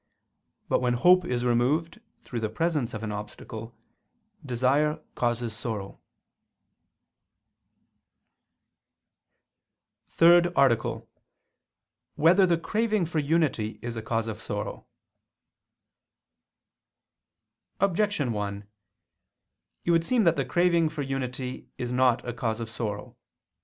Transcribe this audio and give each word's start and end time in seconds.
But, 0.67 0.81
when 0.81 0.95
hope 0.95 1.25
is 1.25 1.45
removed 1.45 2.01
through 2.23 2.39
the 2.39 2.49
presence 2.49 2.95
of 2.95 3.03
an 3.03 3.11
obstacle, 3.11 3.77
desire 4.43 4.99
causes 5.13 5.55
sorrow.________________________ 5.55 6.01
THIRD 10.13 10.51
ARTICLE 10.55 10.91
[I 10.91 11.01
II, 11.01 11.01
Q. 11.01 11.05
36, 11.05 11.05
Art. 11.05 12.15
3] 12.15 12.23
Whether 12.23 12.45
the 12.47 12.57
Craving 12.57 13.05
for 13.05 13.19
Unity 13.19 13.79
Is 13.83 13.95
a 13.95 14.01
Cause 14.01 14.27
of 14.27 14.41
Sorrow? 14.41 14.87
Objection 17.79 18.31
1: 18.31 18.67
It 19.85 19.91
would 19.91 20.03
seem 20.03 20.23
that 20.23 20.35
the 20.35 20.45
craving 20.45 20.89
for 20.89 21.03
unity 21.03 21.69
is 21.77 21.91
not 21.91 22.27
a 22.27 22.33
cause 22.33 22.59
of 22.59 22.71
sorrow. 22.71 23.15